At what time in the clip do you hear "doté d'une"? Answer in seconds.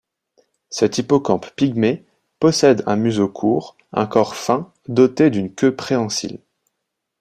4.87-5.53